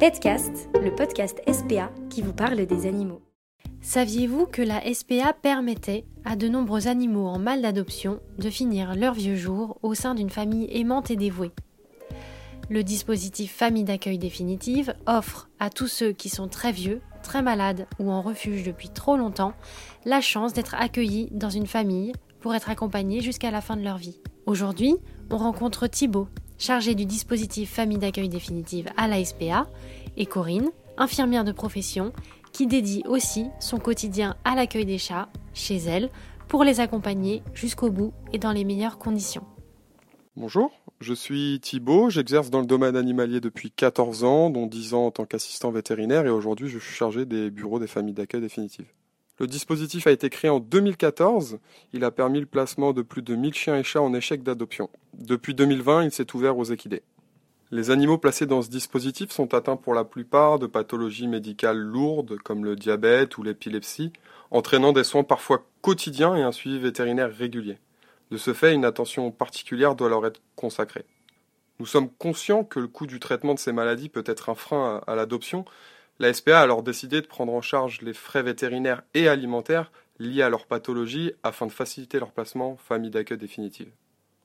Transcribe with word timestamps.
Petcast, 0.00 0.70
le 0.82 0.94
podcast 0.94 1.42
SPA 1.46 1.92
qui 2.08 2.22
vous 2.22 2.32
parle 2.32 2.64
des 2.64 2.86
animaux. 2.86 3.20
Saviez-vous 3.82 4.46
que 4.46 4.62
la 4.62 4.80
SPA 4.94 5.34
permettait 5.34 6.06
à 6.24 6.36
de 6.36 6.48
nombreux 6.48 6.88
animaux 6.88 7.26
en 7.26 7.38
mal 7.38 7.60
d'adoption 7.60 8.18
de 8.38 8.48
finir 8.48 8.94
leur 8.94 9.12
vieux 9.12 9.36
jour 9.36 9.78
au 9.82 9.92
sein 9.92 10.14
d'une 10.14 10.30
famille 10.30 10.70
aimante 10.72 11.10
et 11.10 11.16
dévouée? 11.16 11.50
Le 12.70 12.82
dispositif 12.82 13.54
Famille 13.54 13.84
d'accueil 13.84 14.16
définitive 14.16 14.94
offre 15.04 15.50
à 15.58 15.68
tous 15.68 15.88
ceux 15.88 16.12
qui 16.12 16.30
sont 16.30 16.48
très 16.48 16.72
vieux, 16.72 17.02
très 17.22 17.42
malades 17.42 17.86
ou 17.98 18.10
en 18.10 18.22
refuge 18.22 18.62
depuis 18.62 18.88
trop 18.88 19.18
longtemps 19.18 19.52
la 20.06 20.22
chance 20.22 20.54
d'être 20.54 20.76
accueillis 20.76 21.28
dans 21.30 21.50
une 21.50 21.66
famille 21.66 22.14
pour 22.40 22.54
être 22.54 22.70
accompagnés 22.70 23.20
jusqu'à 23.20 23.50
la 23.50 23.60
fin 23.60 23.76
de 23.76 23.84
leur 23.84 23.98
vie. 23.98 24.18
Aujourd'hui, 24.46 24.96
on 25.30 25.36
rencontre 25.36 25.88
Thibaut, 25.88 26.28
chargé 26.60 26.94
du 26.94 27.06
dispositif 27.06 27.72
Famille 27.72 27.98
d'accueil 27.98 28.28
définitive 28.28 28.88
à 28.96 29.08
la 29.08 29.24
SPA, 29.24 29.66
et 30.16 30.26
Corinne, 30.26 30.70
infirmière 30.98 31.44
de 31.44 31.52
profession, 31.52 32.12
qui 32.52 32.66
dédie 32.66 33.02
aussi 33.08 33.46
son 33.58 33.78
quotidien 33.78 34.36
à 34.44 34.54
l'accueil 34.54 34.84
des 34.84 34.98
chats 34.98 35.28
chez 35.54 35.76
elle 35.76 36.10
pour 36.48 36.62
les 36.62 36.80
accompagner 36.80 37.42
jusqu'au 37.54 37.90
bout 37.90 38.12
et 38.32 38.38
dans 38.38 38.52
les 38.52 38.64
meilleures 38.64 38.98
conditions. 38.98 39.44
Bonjour, 40.36 40.70
je 41.00 41.14
suis 41.14 41.60
Thibaut, 41.60 42.10
j'exerce 42.10 42.50
dans 42.50 42.60
le 42.60 42.66
domaine 42.66 42.96
animalier 42.96 43.40
depuis 43.40 43.70
14 43.70 44.24
ans, 44.24 44.50
dont 44.50 44.66
10 44.66 44.94
ans 44.94 45.06
en 45.06 45.10
tant 45.10 45.24
qu'assistant 45.24 45.70
vétérinaire 45.70 46.26
et 46.26 46.30
aujourd'hui 46.30 46.68
je 46.68 46.78
suis 46.78 46.94
chargé 46.94 47.24
des 47.24 47.50
bureaux 47.50 47.78
des 47.78 47.86
familles 47.86 48.14
d'accueil 48.14 48.40
définitives. 48.40 48.92
Le 49.38 49.46
dispositif 49.46 50.06
a 50.06 50.10
été 50.10 50.28
créé 50.28 50.50
en 50.50 50.60
2014. 50.60 51.60
Il 51.94 52.04
a 52.04 52.10
permis 52.10 52.40
le 52.40 52.46
placement 52.46 52.92
de 52.92 53.00
plus 53.00 53.22
de 53.22 53.34
1000 53.34 53.54
chiens 53.54 53.78
et 53.78 53.82
chats 53.82 54.02
en 54.02 54.12
échec 54.12 54.42
d'adoption. 54.42 54.90
Depuis 55.20 55.54
2020, 55.54 56.04
il 56.04 56.12
s'est 56.12 56.34
ouvert 56.34 56.56
aux 56.56 56.64
équidés. 56.64 57.02
Les 57.70 57.90
animaux 57.90 58.16
placés 58.16 58.46
dans 58.46 58.62
ce 58.62 58.70
dispositif 58.70 59.30
sont 59.30 59.52
atteints 59.52 59.76
pour 59.76 59.92
la 59.92 60.04
plupart 60.04 60.58
de 60.58 60.66
pathologies 60.66 61.28
médicales 61.28 61.76
lourdes 61.76 62.38
comme 62.38 62.64
le 62.64 62.74
diabète 62.74 63.36
ou 63.36 63.42
l'épilepsie, 63.42 64.14
entraînant 64.50 64.92
des 64.92 65.04
soins 65.04 65.22
parfois 65.22 65.66
quotidiens 65.82 66.36
et 66.36 66.42
un 66.42 66.52
suivi 66.52 66.78
vétérinaire 66.78 67.30
régulier. 67.30 67.78
De 68.30 68.38
ce 68.38 68.54
fait, 68.54 68.72
une 68.72 68.86
attention 68.86 69.30
particulière 69.30 69.94
doit 69.94 70.08
leur 70.08 70.24
être 70.24 70.40
consacrée. 70.56 71.04
Nous 71.80 71.86
sommes 71.86 72.08
conscients 72.08 72.64
que 72.64 72.80
le 72.80 72.88
coût 72.88 73.06
du 73.06 73.20
traitement 73.20 73.52
de 73.52 73.58
ces 73.58 73.72
maladies 73.72 74.08
peut 74.08 74.24
être 74.26 74.48
un 74.48 74.54
frein 74.54 75.02
à, 75.06 75.14
l'adoption, 75.14 75.66
la 76.18 76.32
SPA 76.32 76.60
a 76.60 76.62
alors 76.62 76.82
décidé 76.82 77.20
de 77.20 77.26
prendre 77.26 77.52
en 77.52 77.60
charge 77.60 78.00
les 78.00 78.14
frais 78.14 78.42
vétérinaires 78.42 79.02
et 79.12 79.28
alimentaires 79.28 79.92
liés 80.18 80.42
à 80.42 80.48
leur 80.48 80.64
pathologie 80.64 81.32
afin 81.42 81.66
de 81.66 81.72
faciliter 81.72 82.18
leur 82.18 82.32
placement 82.32 82.76
famille 82.76 83.10
d'accueil 83.10 83.38
définitive. 83.38 83.90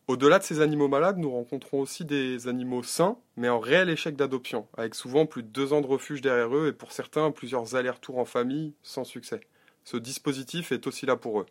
Au-delà 0.08 0.38
de 0.38 0.44
ces 0.44 0.62
animaux 0.62 0.88
malades, 0.88 1.18
nous 1.18 1.32
rencontrons 1.32 1.80
aussi 1.80 2.06
des 2.06 2.48
animaux 2.48 2.84
sains, 2.84 3.18
mais 3.38 3.50
en 3.50 3.60
réel 3.60 3.90
échec 3.90 4.16
d'adoption, 4.16 4.68
avec 4.78 4.94
souvent 4.94 5.26
plus 5.26 5.42
de 5.42 5.48
deux 5.48 5.74
ans 5.74 5.82
de 5.82 5.88
refuge 5.88 6.22
derrière 6.22 6.56
eux 6.56 6.68
et 6.68 6.74
pour 6.74 6.92
certains 6.92 7.32
plusieurs 7.32 7.76
allers-retours 7.76 8.20
en 8.20 8.26
famille 8.26 8.76
sans 8.84 9.04
succès. 9.04 9.42
Ce 9.84 9.98
dispositif 9.98 10.72
est 10.72 10.86
aussi 10.86 11.08
là 11.08 11.16
pour 11.16 11.40
eux. 11.40 11.48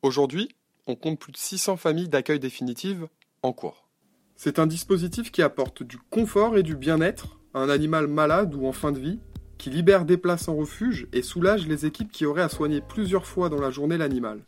Aujourd'hui, 0.00 0.48
on 0.86 0.94
compte 0.94 1.18
plus 1.18 1.32
de 1.32 1.36
600 1.36 1.76
familles 1.76 2.08
d'accueil 2.08 2.40
définitive 2.40 3.08
en 3.42 3.52
cours. 3.52 3.86
C'est 4.36 4.58
un 4.58 4.66
dispositif 4.66 5.30
qui 5.30 5.42
apporte 5.42 5.82
du 5.82 5.98
confort 5.98 6.56
et 6.56 6.62
du 6.62 6.76
bien-être 6.76 7.38
à 7.52 7.60
un 7.60 7.68
animal 7.68 8.06
malade 8.06 8.54
ou 8.54 8.66
en 8.66 8.72
fin 8.72 8.92
de 8.92 8.98
vie 8.98 9.20
qui 9.58 9.68
libère 9.68 10.06
des 10.06 10.16
places 10.16 10.48
en 10.48 10.56
refuge 10.56 11.06
et 11.12 11.22
soulage 11.22 11.68
les 11.68 11.84
équipes 11.84 12.10
qui 12.10 12.24
auraient 12.24 12.42
à 12.42 12.48
soigner 12.48 12.80
plusieurs 12.80 13.26
fois 13.26 13.50
dans 13.50 13.60
la 13.60 13.70
journée 13.70 13.98
l'animal. 13.98 14.42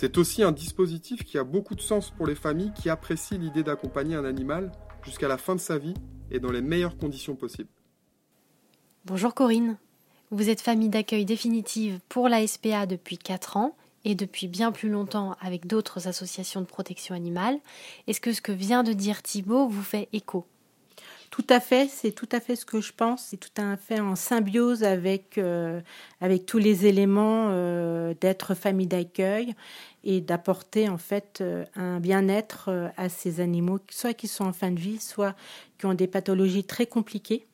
C'est 0.00 0.16
aussi 0.16 0.42
un 0.42 0.50
dispositif 0.50 1.24
qui 1.24 1.36
a 1.36 1.44
beaucoup 1.44 1.74
de 1.74 1.82
sens 1.82 2.10
pour 2.10 2.26
les 2.26 2.34
familles 2.34 2.72
qui 2.74 2.88
apprécient 2.88 3.36
l'idée 3.36 3.62
d'accompagner 3.62 4.16
un 4.16 4.24
animal 4.24 4.72
jusqu'à 5.02 5.28
la 5.28 5.36
fin 5.36 5.54
de 5.54 5.60
sa 5.60 5.76
vie 5.76 5.92
et 6.30 6.40
dans 6.40 6.50
les 6.50 6.62
meilleures 6.62 6.96
conditions 6.96 7.36
possibles. 7.36 7.68
Bonjour 9.04 9.34
Corinne. 9.34 9.76
Vous 10.30 10.48
êtes 10.48 10.62
famille 10.62 10.88
d'accueil 10.88 11.26
définitive 11.26 12.00
pour 12.08 12.30
la 12.30 12.46
SPA 12.46 12.86
depuis 12.86 13.18
4 13.18 13.58
ans 13.58 13.76
et 14.06 14.14
depuis 14.14 14.48
bien 14.48 14.72
plus 14.72 14.88
longtemps 14.88 15.36
avec 15.38 15.66
d'autres 15.66 16.08
associations 16.08 16.62
de 16.62 16.66
protection 16.66 17.14
animale. 17.14 17.58
Est-ce 18.06 18.22
que 18.22 18.32
ce 18.32 18.40
que 18.40 18.52
vient 18.52 18.82
de 18.82 18.94
dire 18.94 19.20
Thibault 19.20 19.68
vous 19.68 19.82
fait 19.82 20.08
écho? 20.14 20.46
Tout 21.30 21.46
à 21.48 21.60
fait, 21.60 21.88
c'est 21.88 22.10
tout 22.10 22.28
à 22.32 22.40
fait 22.40 22.56
ce 22.56 22.66
que 22.66 22.80
je 22.80 22.92
pense. 22.92 23.26
C'est 23.26 23.36
tout 23.36 23.62
à 23.62 23.76
fait 23.76 24.00
en 24.00 24.16
symbiose 24.16 24.82
avec, 24.82 25.38
euh, 25.38 25.80
avec 26.20 26.44
tous 26.44 26.58
les 26.58 26.86
éléments 26.86 27.46
euh, 27.50 28.14
d'être 28.20 28.54
famille 28.54 28.88
d'accueil 28.88 29.54
et 30.02 30.20
d'apporter 30.20 30.88
en 30.88 30.98
fait 30.98 31.38
euh, 31.40 31.64
un 31.76 32.00
bien-être 32.00 32.90
à 32.96 33.08
ces 33.08 33.38
animaux, 33.38 33.78
soit 33.90 34.12
qui 34.12 34.26
sont 34.26 34.44
en 34.44 34.52
fin 34.52 34.72
de 34.72 34.80
vie, 34.80 34.98
soit 34.98 35.36
qui 35.78 35.86
ont 35.86 35.94
des 35.94 36.08
pathologies 36.08 36.64
très 36.64 36.86
compliquées, 36.86 37.46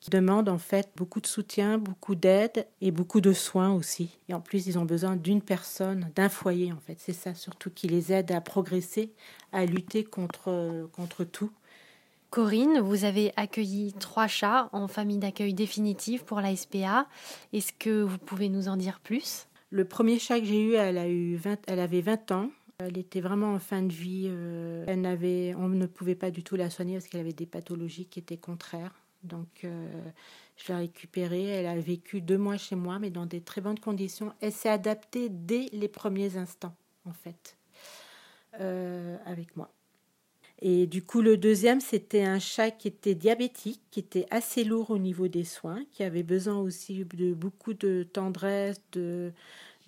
qui 0.00 0.10
demandent 0.10 0.48
en 0.48 0.58
fait 0.58 0.90
beaucoup 0.96 1.20
de 1.20 1.28
soutien, 1.28 1.78
beaucoup 1.78 2.16
d'aide 2.16 2.66
et 2.80 2.90
beaucoup 2.90 3.20
de 3.20 3.32
soins 3.32 3.72
aussi. 3.72 4.18
Et 4.28 4.34
en 4.34 4.40
plus, 4.40 4.66
ils 4.66 4.80
ont 4.80 4.84
besoin 4.84 5.14
d'une 5.14 5.42
personne, 5.42 6.10
d'un 6.16 6.28
foyer 6.28 6.72
en 6.72 6.80
fait. 6.80 6.96
C'est 6.98 7.12
ça 7.12 7.36
surtout 7.36 7.70
qui 7.70 7.86
les 7.86 8.12
aide 8.12 8.32
à 8.32 8.40
progresser, 8.40 9.12
à 9.52 9.64
lutter 9.64 10.02
contre, 10.02 10.88
contre 10.92 11.22
tout. 11.22 11.52
Corinne, 12.32 12.80
vous 12.80 13.04
avez 13.04 13.30
accueilli 13.36 13.92
trois 13.92 14.26
chats 14.26 14.70
en 14.72 14.88
famille 14.88 15.18
d'accueil 15.18 15.52
définitive 15.52 16.24
pour 16.24 16.40
la 16.40 16.56
SPA. 16.56 17.06
Est-ce 17.52 17.74
que 17.74 18.00
vous 18.00 18.16
pouvez 18.16 18.48
nous 18.48 18.68
en 18.68 18.78
dire 18.78 19.00
plus? 19.00 19.48
Le 19.68 19.84
premier 19.84 20.18
chat 20.18 20.40
que 20.40 20.46
j'ai 20.46 20.62
eu, 20.62 20.72
elle, 20.72 20.96
a 20.96 21.06
eu 21.06 21.36
20, 21.36 21.58
elle 21.66 21.78
avait 21.78 22.00
20 22.00 22.32
ans. 22.32 22.50
Elle 22.78 22.96
était 22.96 23.20
vraiment 23.20 23.52
en 23.52 23.58
fin 23.58 23.82
de 23.82 23.92
vie. 23.92 24.28
Euh, 24.30 25.54
on 25.58 25.68
ne 25.68 25.84
pouvait 25.84 26.14
pas 26.14 26.30
du 26.30 26.42
tout 26.42 26.56
la 26.56 26.70
soigner 26.70 26.94
parce 26.94 27.06
qu'elle 27.06 27.20
avait 27.20 27.34
des 27.34 27.44
pathologies 27.44 28.06
qui 28.06 28.18
étaient 28.18 28.38
contraires. 28.38 28.94
Donc, 29.24 29.64
euh, 29.64 29.86
je 30.56 30.72
l'ai 30.72 30.78
récupérée. 30.78 31.48
Elle 31.48 31.66
a 31.66 31.78
vécu 31.78 32.22
deux 32.22 32.38
mois 32.38 32.56
chez 32.56 32.76
moi, 32.76 32.98
mais 32.98 33.10
dans 33.10 33.26
des 33.26 33.42
très 33.42 33.60
bonnes 33.60 33.78
conditions. 33.78 34.32
Elle 34.40 34.52
s'est 34.52 34.70
adaptée 34.70 35.28
dès 35.28 35.68
les 35.74 35.88
premiers 35.88 36.38
instants, 36.38 36.74
en 37.04 37.12
fait, 37.12 37.58
euh, 38.58 39.18
avec 39.26 39.54
moi. 39.54 39.70
Et 40.64 40.86
du 40.86 41.02
coup, 41.02 41.22
le 41.22 41.36
deuxième, 41.36 41.80
c'était 41.80 42.22
un 42.22 42.38
chat 42.38 42.70
qui 42.70 42.86
était 42.86 43.16
diabétique, 43.16 43.80
qui 43.90 43.98
était 43.98 44.26
assez 44.30 44.62
lourd 44.62 44.90
au 44.90 44.98
niveau 44.98 45.26
des 45.26 45.42
soins, 45.42 45.84
qui 45.90 46.04
avait 46.04 46.22
besoin 46.22 46.56
aussi 46.60 47.04
de 47.04 47.34
beaucoup 47.34 47.74
de 47.74 48.04
tendresse, 48.04 48.80
de, 48.92 49.32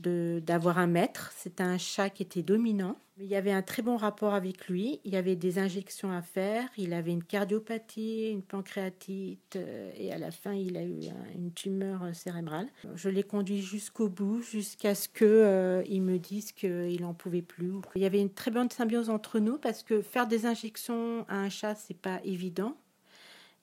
d'avoir 0.00 0.78
un 0.78 0.86
maître. 0.86 1.32
C'était 1.36 1.62
un 1.62 1.78
chat 1.78 2.10
qui 2.10 2.22
était 2.22 2.42
dominant. 2.42 2.96
Il 3.18 3.26
y 3.26 3.36
avait 3.36 3.52
un 3.52 3.62
très 3.62 3.82
bon 3.82 3.96
rapport 3.96 4.34
avec 4.34 4.66
lui. 4.66 5.00
Il 5.04 5.12
y 5.12 5.16
avait 5.16 5.36
des 5.36 5.60
injections 5.60 6.10
à 6.10 6.20
faire. 6.20 6.68
Il 6.76 6.92
avait 6.92 7.12
une 7.12 7.22
cardiopathie, 7.22 8.28
une 8.30 8.42
pancréatite 8.42 9.54
euh, 9.54 9.92
et 9.96 10.12
à 10.12 10.18
la 10.18 10.32
fin, 10.32 10.52
il 10.52 10.76
a 10.76 10.82
eu 10.82 10.98
une 11.36 11.52
tumeur 11.52 12.02
euh, 12.02 12.12
cérébrale. 12.12 12.66
Je 12.96 13.08
l'ai 13.08 13.22
conduit 13.22 13.62
jusqu'au 13.62 14.08
bout, 14.08 14.42
jusqu'à 14.42 14.96
ce 14.96 15.08
qu'il 15.08 15.28
euh, 15.28 15.84
me 16.00 16.18
dise 16.18 16.50
qu'il 16.50 17.00
n'en 17.02 17.14
pouvait 17.14 17.42
plus. 17.42 17.72
Il 17.94 18.02
y 18.02 18.06
avait 18.06 18.20
une 18.20 18.32
très 18.32 18.50
bonne 18.50 18.70
symbiose 18.70 19.10
entre 19.10 19.38
nous 19.38 19.58
parce 19.58 19.84
que 19.84 20.02
faire 20.02 20.26
des 20.26 20.44
injections 20.44 21.24
à 21.28 21.36
un 21.36 21.48
chat, 21.50 21.76
c'est 21.76 21.96
pas 21.96 22.20
évident. 22.24 22.76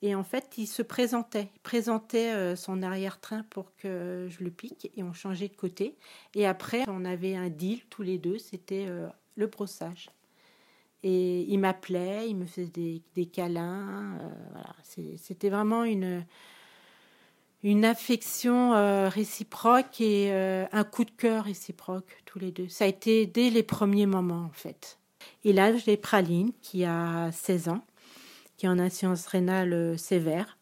Et 0.03 0.15
en 0.15 0.23
fait, 0.23 0.57
il 0.57 0.65
se 0.65 0.81
présentait, 0.81 1.49
il 1.55 1.59
présentait 1.59 2.31
euh, 2.31 2.55
son 2.55 2.81
arrière-train 2.81 3.45
pour 3.49 3.75
que 3.75 4.27
je 4.29 4.43
le 4.43 4.49
pique 4.49 4.91
et 4.95 5.03
on 5.03 5.13
changeait 5.13 5.47
de 5.47 5.55
côté. 5.55 5.95
Et 6.33 6.47
après, 6.47 6.83
on 6.87 7.05
avait 7.05 7.35
un 7.35 7.49
deal 7.49 7.81
tous 7.89 8.01
les 8.01 8.17
deux, 8.17 8.39
c'était 8.39 8.85
euh, 8.87 9.07
le 9.35 9.45
brossage. 9.45 10.09
Et 11.03 11.41
il 11.41 11.59
m'appelait, 11.59 12.29
il 12.29 12.35
me 12.35 12.45
faisait 12.45 13.01
des, 13.15 13.25
câlins. 13.27 14.17
Euh, 14.21 14.29
voilà. 14.51 14.75
C'était 15.17 15.49
vraiment 15.49 15.83
une, 15.83 16.25
une 17.63 17.85
affection 17.85 18.71
réciproque 19.09 19.99
et 19.99 20.31
un 20.31 20.83
coup 20.83 21.03
de 21.03 21.11
cœur 21.11 21.45
réciproque 21.45 22.21
tous 22.25 22.37
les 22.37 22.51
deux. 22.51 22.69
Ça 22.69 22.85
a 22.85 22.87
été 22.87 23.25
dès 23.25 23.49
les 23.49 23.63
premiers 23.63 24.05
moments 24.05 24.45
en 24.45 24.53
fait. 24.53 24.99
Et 25.43 25.53
là, 25.53 25.75
j'ai 25.75 25.97
Praline 25.97 26.51
qui 26.61 26.85
a 26.85 27.31
16 27.31 27.69
ans 27.69 27.83
qui 28.61 28.67
en 28.67 28.77
insuffisance 28.77 29.25
rénale 29.25 29.73
euh, 29.73 29.97
sévère, 29.97 30.59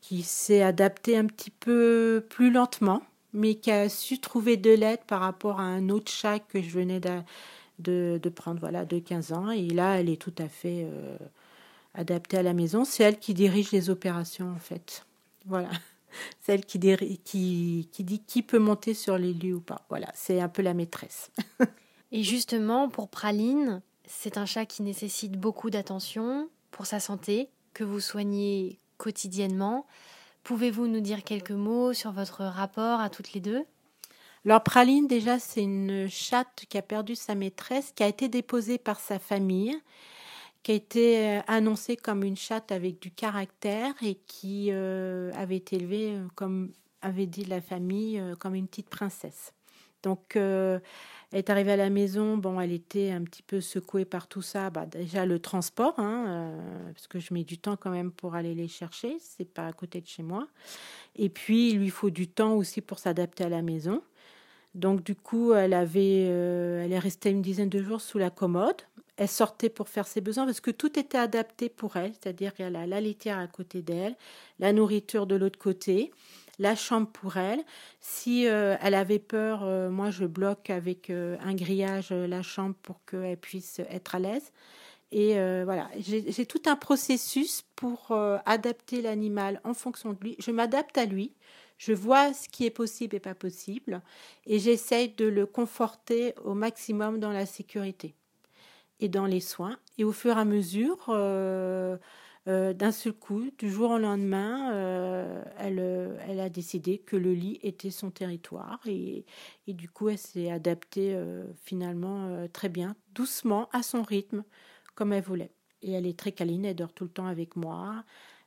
qui 0.00 0.22
s'est 0.22 0.62
adapté 0.62 1.16
un 1.16 1.26
petit 1.26 1.50
peu 1.50 2.24
plus 2.30 2.52
lentement, 2.52 3.02
mais 3.32 3.56
qui 3.56 3.72
a 3.72 3.88
su 3.88 4.20
trouver 4.20 4.56
de 4.56 4.70
l'aide 4.70 5.00
par 5.08 5.22
rapport 5.22 5.58
à 5.58 5.64
un 5.64 5.88
autre 5.88 6.12
chat 6.12 6.38
que 6.38 6.62
je 6.62 6.70
venais 6.70 7.00
de, 7.00 8.20
de, 8.22 8.28
prendre, 8.28 8.60
voilà, 8.60 8.84
de 8.84 9.00
15 9.00 9.32
ans. 9.32 9.50
Et 9.50 9.66
là, 9.70 9.98
elle 9.98 10.08
est 10.08 10.22
tout 10.22 10.34
à 10.38 10.46
fait 10.46 10.84
euh, 10.84 11.16
adaptée 11.94 12.38
à 12.38 12.44
la 12.44 12.52
maison. 12.52 12.84
C'est 12.84 13.02
elle 13.02 13.18
qui 13.18 13.34
dirige 13.34 13.72
les 13.72 13.90
opérations, 13.90 14.52
en 14.52 14.60
fait. 14.60 15.04
Voilà. 15.46 15.70
C'est 16.42 16.54
elle 16.54 16.64
qui, 16.64 16.78
qui, 17.24 17.88
qui 17.90 18.04
dit 18.04 18.20
qui 18.20 18.42
peut 18.42 18.60
monter 18.60 18.94
sur 18.94 19.18
les 19.18 19.34
lieux 19.34 19.56
ou 19.56 19.60
pas. 19.60 19.84
Voilà, 19.88 20.06
c'est 20.14 20.40
un 20.40 20.48
peu 20.48 20.62
la 20.62 20.74
maîtresse. 20.74 21.32
Et 22.12 22.22
justement, 22.22 22.88
pour 22.88 23.08
Praline, 23.08 23.82
c'est 24.06 24.38
un 24.38 24.46
chat 24.46 24.64
qui 24.64 24.82
nécessite 24.82 25.32
beaucoup 25.32 25.68
d'attention, 25.68 26.48
pour 26.76 26.84
sa 26.84 27.00
santé, 27.00 27.48
que 27.72 27.84
vous 27.84 28.00
soignez 28.00 28.78
quotidiennement. 28.98 29.86
Pouvez-vous 30.44 30.88
nous 30.88 31.00
dire 31.00 31.24
quelques 31.24 31.50
mots 31.50 31.94
sur 31.94 32.12
votre 32.12 32.44
rapport 32.44 33.00
à 33.00 33.08
toutes 33.08 33.32
les 33.32 33.40
deux? 33.40 33.64
Alors 34.44 34.62
Praline, 34.62 35.06
déjà, 35.06 35.38
c'est 35.38 35.62
une 35.62 36.06
chatte 36.06 36.66
qui 36.68 36.76
a 36.76 36.82
perdu 36.82 37.14
sa 37.14 37.34
maîtresse, 37.34 37.92
qui 37.96 38.02
a 38.02 38.08
été 38.08 38.28
déposée 38.28 38.76
par 38.76 39.00
sa 39.00 39.18
famille, 39.18 39.74
qui 40.62 40.72
a 40.72 40.74
été 40.74 41.40
annoncée 41.46 41.96
comme 41.96 42.22
une 42.22 42.36
chatte 42.36 42.70
avec 42.70 43.00
du 43.00 43.10
caractère 43.10 43.94
et 44.02 44.16
qui 44.26 44.70
avait 44.70 45.56
été 45.56 45.76
élevée, 45.76 46.18
comme 46.34 46.72
avait 47.00 47.26
dit 47.26 47.46
la 47.46 47.62
famille, 47.62 48.22
comme 48.38 48.54
une 48.54 48.68
petite 48.68 48.90
princesse. 48.90 49.54
Donc, 50.06 50.36
elle 51.32 51.40
est 51.40 51.50
arrivée 51.50 51.72
à 51.72 51.76
la 51.76 51.90
maison, 51.90 52.36
bon, 52.36 52.60
elle 52.60 52.72
était 52.72 53.10
un 53.10 53.22
petit 53.22 53.42
peu 53.42 53.60
secouée 53.60 54.04
par 54.04 54.28
tout 54.28 54.42
ça. 54.42 54.70
Bah, 54.70 54.86
déjà 54.86 55.26
le 55.26 55.40
transport, 55.40 55.98
hein, 55.98 56.24
euh, 56.28 56.92
parce 56.92 57.08
que 57.08 57.18
je 57.18 57.34
mets 57.34 57.42
du 57.42 57.58
temps 57.58 57.76
quand 57.76 57.90
même 57.90 58.12
pour 58.12 58.36
aller 58.36 58.54
les 58.54 58.68
chercher, 58.68 59.16
c'est 59.20 59.44
pas 59.44 59.66
à 59.66 59.72
côté 59.72 60.00
de 60.00 60.06
chez 60.06 60.22
moi. 60.22 60.46
Et 61.16 61.28
puis 61.28 61.70
il 61.70 61.78
lui 61.78 61.90
faut 61.90 62.10
du 62.10 62.28
temps 62.28 62.54
aussi 62.54 62.80
pour 62.80 63.00
s'adapter 63.00 63.44
à 63.44 63.48
la 63.48 63.62
maison. 63.62 64.02
Donc 64.74 65.02
du 65.02 65.16
coup, 65.16 65.52
elle 65.52 65.74
avait, 65.74 66.26
euh, 66.28 66.84
elle 66.84 66.92
est 66.92 66.98
restée 66.98 67.30
une 67.30 67.42
dizaine 67.42 67.70
de 67.70 67.82
jours 67.82 68.00
sous 68.00 68.18
la 68.18 68.30
commode. 68.30 68.82
Elle 69.16 69.28
sortait 69.28 69.70
pour 69.70 69.88
faire 69.88 70.06
ses 70.06 70.20
besoins 70.20 70.44
parce 70.44 70.60
que 70.60 70.70
tout 70.70 70.98
était 70.98 71.18
adapté 71.18 71.68
pour 71.70 71.96
elle, 71.96 72.12
c'est-à-dire 72.12 72.54
qu'elle 72.54 72.76
a 72.76 72.86
la 72.86 73.00
litière 73.00 73.38
à 73.38 73.46
côté 73.46 73.82
d'elle, 73.82 74.14
la 74.60 74.72
nourriture 74.72 75.26
de 75.26 75.34
l'autre 75.34 75.58
côté 75.58 76.12
la 76.58 76.74
chambre 76.74 77.08
pour 77.08 77.36
elle. 77.36 77.62
Si 78.00 78.46
euh, 78.46 78.76
elle 78.80 78.94
avait 78.94 79.18
peur, 79.18 79.62
euh, 79.64 79.90
moi 79.90 80.10
je 80.10 80.24
bloque 80.24 80.70
avec 80.70 81.10
euh, 81.10 81.36
un 81.40 81.54
grillage 81.54 82.10
la 82.10 82.42
chambre 82.42 82.74
pour 82.82 83.04
qu'elle 83.04 83.36
puisse 83.36 83.80
être 83.90 84.14
à 84.14 84.18
l'aise. 84.18 84.52
Et 85.12 85.34
voilà, 85.64 85.88
j'ai 85.98 86.46
tout 86.46 86.62
un 86.66 86.74
processus 86.74 87.62
pour 87.76 88.10
adapter 88.44 89.00
l'animal 89.00 89.60
en 89.62 89.72
fonction 89.72 90.12
de 90.12 90.18
lui. 90.20 90.36
Je 90.40 90.50
m'adapte 90.50 90.98
à 90.98 91.04
lui. 91.04 91.32
Je 91.78 91.92
vois 91.92 92.34
ce 92.34 92.48
qui 92.48 92.66
est 92.66 92.70
possible 92.70 93.14
et 93.14 93.20
pas 93.20 93.36
possible. 93.36 94.02
Et 94.46 94.58
j'essaye 94.58 95.10
de 95.10 95.24
le 95.24 95.46
conforter 95.46 96.34
au 96.44 96.54
maximum 96.54 97.20
dans 97.20 97.30
la 97.30 97.46
sécurité 97.46 98.16
et 98.98 99.08
dans 99.08 99.26
les 99.26 99.40
soins. 99.40 99.78
Et 99.96 100.02
au 100.02 100.12
fur 100.12 100.36
et 100.36 100.40
à 100.40 100.44
mesure, 100.44 101.08
euh, 102.48 102.72
d'un 102.72 102.92
seul 102.92 103.12
coup, 103.12 103.50
du 103.58 103.68
jour 103.68 103.90
au 103.90 103.98
lendemain, 103.98 104.72
euh, 104.72 105.42
elle, 105.58 105.80
euh, 105.80 106.16
elle, 106.28 106.38
a 106.38 106.48
décidé 106.48 106.98
que 106.98 107.16
le 107.16 107.34
lit 107.34 107.58
était 107.62 107.90
son 107.90 108.12
territoire 108.12 108.80
et, 108.86 109.24
et 109.66 109.72
du 109.72 109.88
coup, 109.88 110.08
elle 110.08 110.18
s'est 110.18 110.50
adaptée 110.50 111.20
finalement 111.64 112.46
très 112.52 112.68
bien, 112.68 112.94
doucement, 113.14 113.68
à 113.72 113.82
son 113.82 114.02
rythme, 114.02 114.44
comme 114.94 115.12
elle 115.12 115.24
voulait. 115.24 115.50
Et 115.82 115.92
elle 115.92 116.06
est 116.06 116.18
très 116.18 116.32
câline, 116.32 116.64
elle 116.64 116.76
dort 116.76 116.92
tout 116.92 117.04
le 117.04 117.10
temps 117.10 117.26
avec 117.26 117.56
moi. 117.56 118.04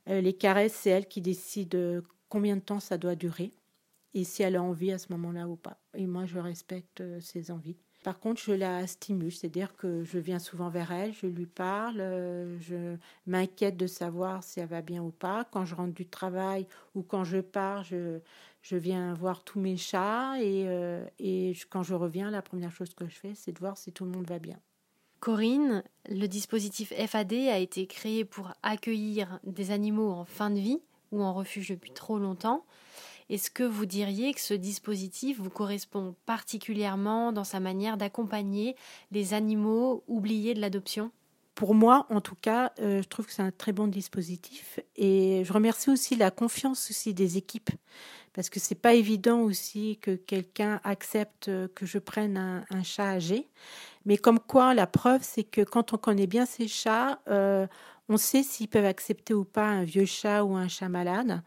les 0.07 0.34
caresses, 0.34 0.74
c'est 0.74 0.90
elle 0.92 1.07
qui 1.07 1.22
décide 1.22 2.04
combien 2.30 2.56
de 2.56 2.62
temps 2.62 2.80
ça 2.80 2.98
doit 2.98 3.16
durer 3.16 3.52
et 4.13 4.24
si 4.24 4.44
elle 4.44 4.56
a 4.56 4.63
envie 4.63 4.92
à 4.92 4.98
ce 4.98 5.12
moment-là 5.12 5.48
ou 5.48 5.56
pas. 5.56 5.78
Et 5.94 6.07
moi, 6.07 6.25
je 6.25 6.40
respecte 6.40 7.04
ses 7.19 7.52
envies. 7.52 7.78
Par 8.04 8.19
contre, 8.19 8.42
je 8.42 8.54
la 8.54 8.88
stimule, 8.88 9.31
c'est-à-dire 9.31 9.75
que 9.75 10.04
je 10.06 10.19
viens 10.19 10.40
souvent 10.40 10.69
vers 10.69 10.92
elle, 10.92 11.13
je 11.13 11.28
lui 11.28 11.46
parle, 11.46 12.00
euh, 12.00 12.57
je 12.62 12.96
m'inquiète 13.28 13.75
de 13.75 13.88
savoir 13.88 14.42
si 14.44 14.62
elle 14.62 14.69
va 14.69 14.81
bien 14.81 15.04
ou 15.04 15.12
pas. 15.12 15.46
Quand 15.51 15.66
je 15.66 15.75
rentre 15.75 15.94
du 15.94 16.06
travail 16.06 16.66
ou 16.96 17.01
quand 17.01 17.25
je 17.25 17.40
pars, 17.40 17.84
je, 17.84 18.19
je 18.62 18.78
viens 18.78 19.13
voir 19.16 19.44
tous 19.44 19.60
mes 19.60 19.75
chats 19.75 20.42
et, 20.42 20.63
euh, 20.68 21.06
et 21.19 21.54
quand 21.69 21.84
je 21.84 21.94
reviens, 21.94 22.31
la 22.31 22.42
première 22.42 22.72
chose 22.72 22.94
que 22.94 23.06
je 23.06 23.16
fais, 23.16 23.36
c'est 23.36 23.51
de 23.51 23.60
voir 23.60 23.78
si 23.78 23.92
tout 23.92 24.06
le 24.06 24.12
monde 24.12 24.28
va 24.28 24.40
bien. 24.40 24.60
Corinne, 25.19 25.84
le 26.07 26.28
dispositif 26.28 26.94
FAD 26.94 27.34
a 27.34 27.57
été 27.57 27.86
créé 27.86 28.24
pour 28.24 28.54
accueillir 28.63 29.40
des 29.44 29.72
animaux 29.72 30.12
en 30.12 30.24
fin 30.24 30.50
de 30.50 30.60
vie 30.60 30.80
ou 31.12 31.22
en 31.22 31.34
refuge 31.34 31.69
depuis 31.69 31.92
trop 31.92 32.18
longtemps. 32.18 32.63
Est-ce 33.30 33.52
que 33.52 33.64
vous 33.64 33.86
diriez 33.86 34.34
que 34.34 34.42
ce 34.42 34.56
dispositif 34.56 35.40
vous 35.40 35.52
correspond 35.52 36.16
particulièrement 36.26 37.31
dans 37.31 37.44
sa 37.44 37.60
manière 37.60 37.96
d'accompagner 37.96 38.76
les 39.12 39.34
animaux 39.34 40.04
oubliés 40.08 40.56
de 40.56 40.62
l'adoption? 40.62 41.12
Pour 41.54 41.76
moi, 41.76 42.08
en 42.10 42.22
tout 42.22 42.38
cas, 42.42 42.72
euh, 42.80 43.02
je 43.04 43.08
trouve 43.08 43.28
que 43.28 43.34
c'est 43.34 43.42
un 43.42 43.52
très 43.52 43.74
bon 43.74 43.88
dispositif 43.88 44.80
et 44.96 45.44
je 45.46 45.54
remercie 45.54 45.90
aussi 45.90 46.16
la 46.16 46.31
confiance 46.31 46.90
aussi 46.90 47.14
des 47.14 47.38
équipes 47.38 47.72
parce 48.34 48.50
que 48.50 48.60
c'est 48.60 48.76
pas 48.76 48.94
évident 48.94 49.42
aussi 49.42 50.00
que 50.02 50.16
quelqu'un 50.16 50.80
accepte 50.84 51.52
que 51.76 51.86
je 51.86 51.98
prenne 51.98 52.38
un, 52.38 52.84
chat 52.84 53.10
âgé. 53.10 53.50
Mais 54.06 54.18
comme 54.18 54.40
quoi, 54.40 54.74
la 54.74 54.88
preuve, 54.88 55.22
c'est 55.24 55.44
que 55.44 55.62
quand 55.62 55.94
on 55.94 55.98
connaît 55.98 56.28
bien 56.28 56.46
ces 56.46 56.68
chats, 56.68 57.20
euh, 57.28 57.68
on 58.08 58.18
sait 58.18 58.44
s'ils 58.44 58.70
peuvent 58.70 58.86
accepter 58.86 59.34
ou 59.34 59.44
pas 59.44 59.66
un 59.66 59.84
vieux 59.84 60.06
chat 60.06 60.44
ou 60.44 60.56
un 60.56 60.68
chat 60.68 60.90
malade 60.90 61.42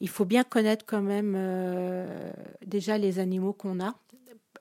il 0.00 0.08
faut 0.08 0.24
bien 0.24 0.44
connaître 0.44 0.84
quand 0.86 1.02
même 1.02 1.34
euh, 1.36 2.32
déjà 2.64 2.98
les 2.98 3.18
animaux 3.18 3.52
qu'on 3.52 3.80
a 3.80 3.94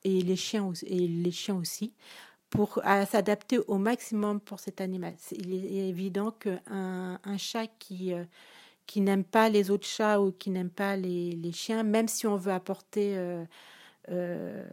et 0.03 0.21
les 0.21 0.35
chiens 0.35 0.71
et 0.85 1.07
les 1.07 1.31
chiens 1.31 1.55
aussi 1.55 1.93
pour 2.49 2.79
s'adapter 3.09 3.59
au 3.59 3.77
maximum 3.77 4.39
pour 4.39 4.59
cet 4.59 4.79
animal. 4.79 5.15
il 5.31 5.53
est 5.53 5.89
évident 5.89 6.31
qu'un 6.31 7.19
un 7.21 7.37
chat 7.37 7.67
qui 7.79 8.13
euh, 8.13 8.23
qui 8.85 9.01
n'aime 9.01 9.23
pas 9.23 9.49
les 9.49 9.71
autres 9.71 9.87
chats 9.87 10.21
ou 10.21 10.31
qui 10.31 10.51
n'aime 10.51 10.69
pas 10.69 10.95
les, 10.95 11.51
chiens, 11.51 11.81
même 11.81 12.07
si 12.07 12.27
on 12.27 12.35
veut 12.35 12.51
apporter 12.51 13.15
euh, 13.17 14.63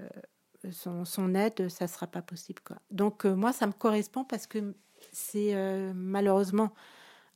son, 0.70 1.35
aide, 1.35 1.70
ça 1.70 1.87
sera 1.87 2.06
pas 2.06 2.20
possible. 2.20 2.61
Donc 2.91 3.25
moi, 3.25 3.55
ça 3.55 3.67
me 3.67 3.73
correspond 3.73 4.23
parce 4.23 4.47
que 4.47 4.75
c'est 5.12 5.55
malheureusement 5.94 6.75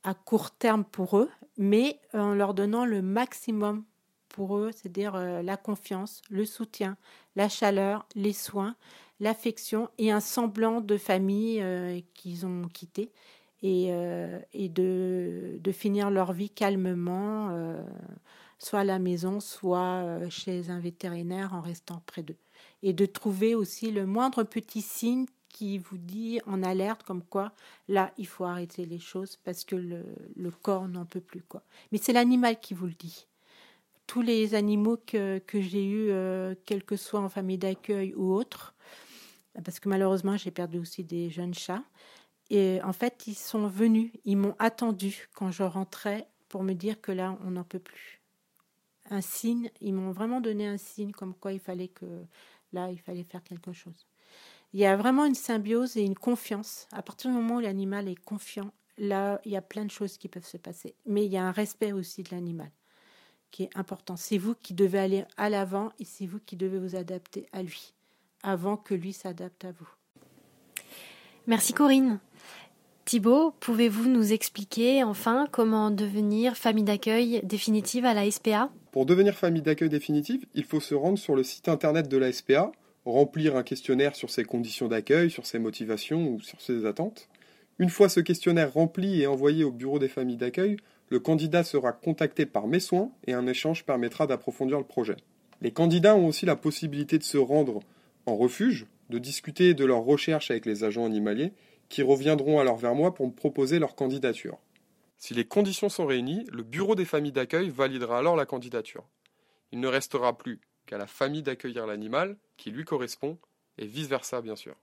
à 0.03 0.13
court 0.13 0.51
terme 0.51 0.83
pour 0.83 1.17
eux, 1.17 1.29
mais 1.57 1.99
en 2.13 2.33
leur 2.33 2.53
donnant 2.53 2.85
le 2.85 3.01
maximum 3.01 3.83
pour 4.29 4.57
eux, 4.57 4.71
c'est-à-dire 4.71 5.15
euh, 5.15 5.41
la 5.41 5.57
confiance, 5.57 6.21
le 6.29 6.45
soutien, 6.45 6.95
la 7.35 7.49
chaleur, 7.49 8.05
les 8.15 8.33
soins, 8.33 8.75
l'affection 9.19 9.89
et 9.97 10.11
un 10.11 10.19
semblant 10.19 10.79
de 10.79 10.97
famille 10.97 11.59
euh, 11.61 11.99
qu'ils 12.13 12.45
ont 12.45 12.67
quitté 12.67 13.11
et, 13.63 13.87
euh, 13.89 14.39
de, 14.53 15.71
finir 15.71 16.11
leur 16.11 16.33
vie 16.33 16.51
calmement, 16.51 17.51
soit 18.59 18.81
à 18.81 18.83
la 18.83 18.99
maison, 18.99 19.39
soit 19.39 20.29
chez 20.29 20.69
un 20.69 20.79
vétérinaire 20.79 21.53
en 21.53 21.61
restant 21.61 22.01
près 22.05 22.21
d'eux. 22.21 22.37
Et 22.83 22.93
de 22.93 23.05
trouver 23.07 23.55
aussi 23.55 23.91
le 23.91 24.05
moindre 24.05 24.43
petit 24.43 24.83
signe 24.83 25.25
qui 25.49 25.77
vous 25.77 25.97
dit 25.97 26.39
en 26.45 26.63
alerte 26.63 27.03
comme 27.03 27.23
quoi 27.23 27.53
là 27.87 28.11
il 28.17 28.27
faut 28.27 28.45
arrêter 28.45 28.85
les 28.85 28.99
choses 28.99 29.37
parce 29.43 29.63
que 29.63 29.75
le, 29.75 30.51
corps 30.61 30.87
n'en 30.87 31.05
peut 31.05 31.21
plus 31.21 31.41
quoi. 31.41 31.63
Mais 31.91 31.97
c'est 31.97 32.13
l'animal 32.13 32.59
qui 32.59 32.73
vous 32.73 32.87
le 32.87 32.93
dit. 32.93 33.27
Tous 34.05 34.21
les 34.21 34.55
animaux 34.55 34.97
que, 35.05 35.39
que 35.39 35.59
j'ai 35.59 35.85
eus, 35.85 36.11
euh, 36.11 36.55
quel 36.65 36.83
que 36.83 36.95
soit 36.95 37.19
en 37.19 37.29
famille 37.29 37.57
d'accueil 37.57 38.13
ou 38.15 38.33
autre, 38.33 38.73
parce 39.63 39.79
que 39.79 39.89
malheureusement 39.89 40.37
j'ai 40.37 40.51
perdu 40.51 40.79
aussi 40.79 41.03
des 41.03 41.29
jeunes 41.29 41.53
chats, 41.53 41.83
et 42.49 42.81
en 42.83 42.93
fait 42.93 43.27
ils 43.27 43.35
sont 43.35 43.67
venus, 43.67 44.11
ils 44.23 44.37
m'ont 44.37 44.55
attendu 44.59 45.27
quand 45.33 45.51
je 45.51 45.63
rentrais 45.63 46.27
pour 46.47 46.63
me 46.63 46.73
dire 46.73 47.01
que 47.01 47.11
là 47.11 47.37
on 47.45 47.51
n'en 47.51 47.63
peut 47.63 47.79
plus. 47.79 48.21
Un 49.09 49.21
signe, 49.21 49.69
ils 49.81 49.93
m'ont 49.93 50.11
vraiment 50.11 50.41
donné 50.41 50.67
un 50.67 50.77
signe 50.77 51.11
comme 51.11 51.33
quoi 51.33 51.53
il 51.53 51.59
fallait 51.59 51.87
que 51.87 52.05
là 52.73 52.89
il 52.91 52.99
fallait 52.99 53.23
faire 53.23 53.43
quelque 53.43 53.73
chose. 53.73 54.05
Il 54.73 54.79
y 54.79 54.85
a 54.85 54.95
vraiment 54.95 55.25
une 55.25 55.35
symbiose 55.35 55.97
et 55.97 56.01
une 56.01 56.15
confiance. 56.15 56.87
À 56.91 57.01
partir 57.01 57.31
du 57.31 57.37
moment 57.37 57.55
où 57.55 57.59
l'animal 57.59 58.07
est 58.07 58.15
confiant, 58.15 58.71
là, 58.97 59.39
il 59.45 59.51
y 59.51 59.57
a 59.57 59.61
plein 59.61 59.85
de 59.85 59.91
choses 59.91 60.17
qui 60.17 60.27
peuvent 60.27 60.45
se 60.45 60.57
passer. 60.57 60.95
Mais 61.05 61.25
il 61.25 61.31
y 61.31 61.37
a 61.37 61.43
un 61.43 61.51
respect 61.51 61.93
aussi 61.93 62.23
de 62.23 62.29
l'animal 62.31 62.69
qui 63.51 63.63
est 63.63 63.69
important. 63.75 64.17
C'est 64.17 64.37
vous 64.37 64.55
qui 64.61 64.73
devez 64.73 64.99
aller 64.99 65.25
à 65.37 65.49
l'avant 65.49 65.91
et 65.99 66.05
c'est 66.05 66.25
vous 66.25 66.39
qui 66.45 66.55
devez 66.55 66.79
vous 66.79 66.95
adapter 66.95 67.47
à 67.53 67.63
lui 67.63 67.93
avant 68.43 68.77
que 68.77 68.93
lui 68.93 69.13
s'adapte 69.13 69.65
à 69.65 69.71
vous. 69.71 69.89
Merci 71.47 71.73
Corinne. 71.73 72.19
Thibault, 73.05 73.53
pouvez-vous 73.61 74.09
nous 74.09 74.33
expliquer 74.33 75.01
enfin 75.03 75.47
comment 75.49 75.91
devenir 75.91 76.57
famille 76.57 76.83
d'accueil 76.83 77.39
définitive 77.43 78.03
à 78.03 78.13
la 78.13 78.29
SPA 78.29 78.69
Pour 78.91 79.05
devenir 79.05 79.33
famille 79.33 79.61
d'accueil 79.61 79.87
définitive, 79.87 80.45
il 80.53 80.65
faut 80.65 80.81
se 80.81 80.93
rendre 80.93 81.17
sur 81.17 81.33
le 81.35 81.43
site 81.43 81.69
internet 81.69 82.09
de 82.09 82.17
la 82.17 82.33
SPA 82.33 82.73
remplir 83.11 83.55
un 83.55 83.63
questionnaire 83.63 84.15
sur 84.15 84.29
ses 84.29 84.43
conditions 84.43 84.87
d'accueil, 84.87 85.29
sur 85.29 85.45
ses 85.45 85.59
motivations 85.59 86.29
ou 86.29 86.41
sur 86.41 86.61
ses 86.61 86.85
attentes. 86.85 87.29
Une 87.79 87.89
fois 87.89 88.09
ce 88.09 88.19
questionnaire 88.19 88.73
rempli 88.73 89.21
et 89.21 89.27
envoyé 89.27 89.63
au 89.63 89.71
bureau 89.71 89.99
des 89.99 90.07
familles 90.07 90.37
d'accueil, 90.37 90.77
le 91.09 91.19
candidat 91.19 91.63
sera 91.63 91.93
contacté 91.93 92.45
par 92.45 92.67
Mes 92.67 92.79
Soins 92.79 93.11
et 93.25 93.33
un 93.33 93.47
échange 93.47 93.85
permettra 93.85 94.27
d'approfondir 94.27 94.77
le 94.77 94.83
projet. 94.83 95.15
Les 95.61 95.71
candidats 95.71 96.15
ont 96.15 96.27
aussi 96.27 96.45
la 96.45 96.55
possibilité 96.55 97.17
de 97.17 97.23
se 97.23 97.37
rendre 97.37 97.79
en 98.25 98.35
refuge, 98.35 98.87
de 99.09 99.19
discuter 99.19 99.73
de 99.73 99.85
leurs 99.85 100.03
recherches 100.03 100.51
avec 100.51 100.65
les 100.65 100.83
agents 100.83 101.05
animaliers, 101.05 101.53
qui 101.89 102.01
reviendront 102.01 102.59
alors 102.59 102.77
vers 102.77 102.95
moi 102.95 103.13
pour 103.13 103.27
me 103.27 103.31
proposer 103.31 103.79
leur 103.79 103.95
candidature. 103.95 104.57
Si 105.17 105.33
les 105.33 105.45
conditions 105.45 105.89
sont 105.89 106.05
réunies, 106.05 106.45
le 106.51 106.63
bureau 106.63 106.93
des 106.93 107.05
familles 107.05 107.31
d'accueil 107.31 107.69
validera 107.69 108.19
alors 108.19 108.35
la 108.35 108.45
candidature. 108.45 109.05
Il 109.71 109.79
ne 109.79 109.87
restera 109.87 110.37
plus 110.37 110.59
qu'à 110.87 110.97
la 110.97 111.05
famille 111.05 111.43
d'accueillir 111.43 111.85
l'animal 111.85 112.35
qui 112.57 112.71
lui 112.71 112.83
correspond, 112.83 113.37
et 113.77 113.85
vice-versa 113.85 114.41
bien 114.41 114.55
sûr. 114.55 114.75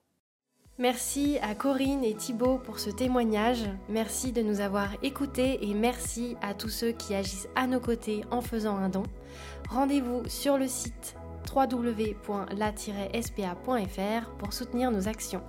Merci 0.78 1.38
à 1.40 1.54
Corinne 1.54 2.02
et 2.02 2.14
Thibault 2.14 2.58
pour 2.58 2.80
ce 2.80 2.90
témoignage. 2.90 3.62
Merci 3.88 4.32
de 4.32 4.42
nous 4.42 4.60
avoir 4.60 4.88
écoutés 5.04 5.64
et 5.64 5.72
merci 5.72 6.34
à 6.42 6.52
tous 6.52 6.68
ceux 6.68 6.90
qui 6.90 7.14
agissent 7.14 7.48
à 7.54 7.68
nos 7.68 7.78
côtés 7.78 8.22
en 8.32 8.40
faisant 8.40 8.76
un 8.76 8.88
don. 8.88 9.04
Rendez-vous 9.70 10.28
sur 10.28 10.58
le 10.58 10.66
site 10.66 11.14
www.la-spa.fr 11.54 14.30
pour 14.36 14.52
soutenir 14.52 14.90
nos 14.90 15.06
actions. 15.06 15.44